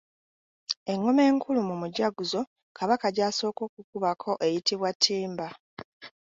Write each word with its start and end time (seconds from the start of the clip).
Engoma 0.91 1.21
enkulu 1.29 1.59
mu 1.69 1.75
mujaguzo 1.81 2.41
Kabaka 2.77 3.07
gy'asooka 3.15 3.61
okukubako 3.67 4.31
eyitibwa 4.47 4.89
Ttimba. 4.95 5.47